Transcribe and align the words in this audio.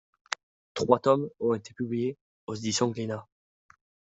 Trois 0.73 0.99
tomes 0.99 1.29
ont 1.39 1.53
été 1.53 1.75
publiés 1.75 2.17
aux 2.47 2.55
éditions 2.55 2.89
Glénat. 2.89 3.27